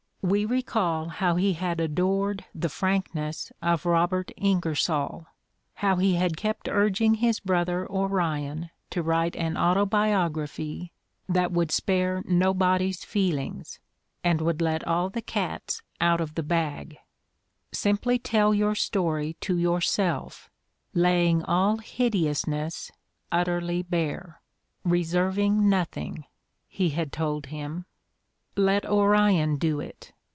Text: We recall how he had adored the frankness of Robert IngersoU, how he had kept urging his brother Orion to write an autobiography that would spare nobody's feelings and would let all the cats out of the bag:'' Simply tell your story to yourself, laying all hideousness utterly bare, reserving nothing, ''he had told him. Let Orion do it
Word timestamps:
We 0.23 0.45
recall 0.45 1.09
how 1.09 1.35
he 1.37 1.53
had 1.53 1.79
adored 1.79 2.45
the 2.53 2.69
frankness 2.69 3.51
of 3.59 3.87
Robert 3.87 4.31
IngersoU, 4.37 5.25
how 5.73 5.95
he 5.95 6.13
had 6.13 6.37
kept 6.37 6.69
urging 6.69 7.15
his 7.15 7.39
brother 7.39 7.89
Orion 7.91 8.69
to 8.91 9.01
write 9.01 9.35
an 9.35 9.57
autobiography 9.57 10.91
that 11.27 11.51
would 11.51 11.71
spare 11.71 12.21
nobody's 12.27 13.03
feelings 13.03 13.79
and 14.23 14.41
would 14.41 14.61
let 14.61 14.87
all 14.87 15.09
the 15.09 15.23
cats 15.23 15.81
out 15.99 16.21
of 16.21 16.35
the 16.35 16.43
bag:'' 16.43 16.99
Simply 17.71 18.19
tell 18.19 18.53
your 18.53 18.75
story 18.75 19.33
to 19.41 19.57
yourself, 19.57 20.51
laying 20.93 21.43
all 21.45 21.77
hideousness 21.77 22.91
utterly 23.31 23.81
bare, 23.81 24.39
reserving 24.83 25.67
nothing, 25.67 26.25
''he 26.67 26.89
had 26.91 27.11
told 27.11 27.47
him. 27.47 27.85
Let 28.57 28.85
Orion 28.85 29.55
do 29.55 29.79
it 29.79 30.11